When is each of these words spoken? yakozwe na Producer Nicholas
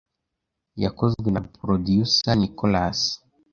yakozwe 0.83 1.27
na 1.35 1.41
Producer 1.55 2.33
Nicholas 2.41 2.99